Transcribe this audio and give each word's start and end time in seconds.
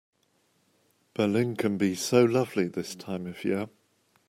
Berlin 1.13 1.55
can 1.55 1.77
be 1.77 1.93
so 1.93 2.23
lovely 2.25 2.67
this 2.67 2.95
time 2.95 3.27
of 3.27 3.43
year. 3.45 3.69